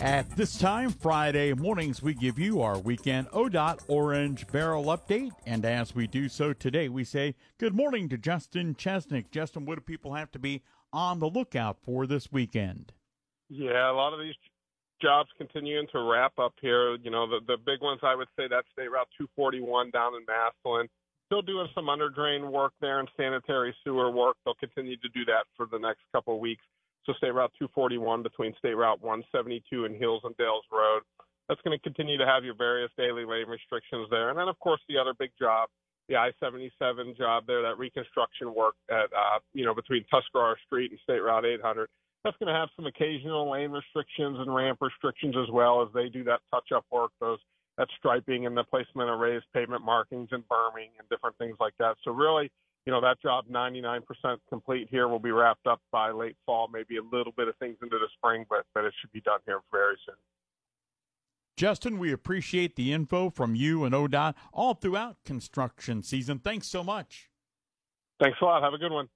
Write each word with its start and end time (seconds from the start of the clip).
At 0.00 0.30
this 0.34 0.56
time, 0.56 0.88
Friday 0.88 1.52
mornings, 1.52 2.00
we 2.00 2.14
give 2.14 2.38
you 2.38 2.62
our 2.62 2.78
weekend 2.78 3.28
ODOT 3.32 3.80
Orange 3.86 4.46
Barrel 4.46 4.84
update. 4.84 5.32
And 5.44 5.62
as 5.66 5.94
we 5.94 6.06
do 6.06 6.26
so 6.30 6.54
today, 6.54 6.88
we 6.88 7.04
say 7.04 7.34
good 7.58 7.74
morning 7.74 8.08
to 8.08 8.16
Justin 8.16 8.74
Chesnic. 8.74 9.30
Justin, 9.30 9.66
what 9.66 9.74
do 9.74 9.82
people 9.82 10.14
have 10.14 10.30
to 10.32 10.38
be 10.38 10.62
on 10.90 11.18
the 11.18 11.28
lookout 11.28 11.76
for 11.82 12.06
this 12.06 12.32
weekend? 12.32 12.94
Yeah, 13.50 13.90
a 13.90 13.92
lot 13.92 14.14
of 14.14 14.20
these 14.20 14.36
jobs 15.02 15.28
continuing 15.36 15.86
to 15.92 16.00
wrap 16.00 16.38
up 16.38 16.54
here. 16.62 16.96
You 16.96 17.10
know, 17.10 17.26
the, 17.28 17.40
the 17.46 17.58
big 17.58 17.82
ones 17.82 18.00
I 18.02 18.14
would 18.14 18.28
say 18.38 18.44
that's 18.48 18.68
State 18.72 18.90
Route 18.90 19.08
241 19.18 19.90
down 19.90 20.12
in 20.14 20.24
Massillon. 20.24 20.88
Still 21.26 21.42
doing 21.42 21.68
some 21.74 21.88
underdrain 21.88 22.50
work 22.50 22.72
there 22.80 23.00
and 23.00 23.08
sanitary 23.18 23.74
sewer 23.84 24.10
work. 24.10 24.38
They'll 24.46 24.54
continue 24.54 24.96
to 24.96 25.08
do 25.10 25.26
that 25.26 25.44
for 25.58 25.66
the 25.70 25.78
next 25.78 26.00
couple 26.10 26.36
of 26.36 26.40
weeks. 26.40 26.64
So 27.06 27.12
State 27.14 27.34
Route 27.34 27.52
241 27.58 28.22
between 28.22 28.54
State 28.58 28.74
Route 28.74 29.00
172 29.02 29.84
and 29.84 29.96
Hills 29.96 30.22
and 30.24 30.36
Dales 30.36 30.64
Road. 30.70 31.02
That's 31.48 31.60
going 31.62 31.76
to 31.76 31.82
continue 31.82 32.18
to 32.18 32.26
have 32.26 32.44
your 32.44 32.54
various 32.54 32.90
daily 32.96 33.24
lane 33.24 33.48
restrictions 33.48 34.06
there. 34.10 34.30
And 34.30 34.38
then, 34.38 34.48
of 34.48 34.58
course, 34.60 34.80
the 34.88 34.98
other 34.98 35.14
big 35.18 35.32
job, 35.38 35.68
the 36.08 36.16
I-77 36.16 37.16
job 37.16 37.44
there, 37.46 37.62
that 37.62 37.78
reconstruction 37.78 38.54
work 38.54 38.74
at, 38.90 39.10
uh, 39.10 39.40
you 39.52 39.64
know, 39.64 39.74
between 39.74 40.04
Tuscarawas 40.10 40.58
Street 40.66 40.92
and 40.92 41.00
State 41.02 41.20
Route 41.20 41.44
800. 41.44 41.88
That's 42.22 42.36
going 42.36 42.52
to 42.52 42.58
have 42.58 42.68
some 42.76 42.86
occasional 42.86 43.50
lane 43.50 43.70
restrictions 43.70 44.38
and 44.38 44.54
ramp 44.54 44.78
restrictions 44.80 45.34
as 45.36 45.50
well 45.50 45.82
as 45.82 45.88
they 45.94 46.08
do 46.08 46.22
that 46.24 46.40
touch-up 46.52 46.84
work, 46.92 47.10
those 47.18 47.38
that 47.78 47.88
striping 47.96 48.44
and 48.44 48.54
the 48.54 48.64
placement 48.64 49.08
of 49.08 49.18
raised 49.18 49.46
pavement 49.54 49.82
markings 49.82 50.28
and 50.32 50.44
berming 50.48 50.90
and 50.98 51.08
different 51.08 51.36
things 51.38 51.56
like 51.58 51.72
that. 51.78 51.96
So 52.04 52.10
really, 52.10 52.50
you 52.86 52.92
know, 52.92 53.00
that 53.00 53.20
job 53.20 53.44
99% 53.50 54.02
complete 54.48 54.88
here 54.90 55.08
will 55.08 55.18
be 55.18 55.30
wrapped 55.30 55.66
up 55.66 55.80
by 55.92 56.10
late 56.10 56.36
fall, 56.46 56.68
maybe 56.72 56.96
a 56.96 57.02
little 57.02 57.32
bit 57.36 57.48
of 57.48 57.56
things 57.56 57.76
into 57.82 57.98
the 57.98 58.08
spring, 58.16 58.46
but, 58.48 58.64
but 58.74 58.84
it 58.84 58.94
should 59.00 59.12
be 59.12 59.20
done 59.20 59.40
here 59.46 59.60
very 59.70 59.96
soon. 60.06 60.16
Justin, 61.56 61.98
we 61.98 62.10
appreciate 62.10 62.76
the 62.76 62.90
info 62.90 63.28
from 63.28 63.54
you 63.54 63.84
and 63.84 63.94
ODOT 63.94 64.34
all 64.50 64.72
throughout 64.72 65.18
construction 65.26 66.02
season. 66.02 66.38
Thanks 66.38 66.66
so 66.68 66.82
much. 66.82 67.28
Thanks 68.18 68.38
a 68.40 68.44
lot. 68.46 68.62
Have 68.62 68.72
a 68.72 68.78
good 68.78 68.92
one. 68.92 69.10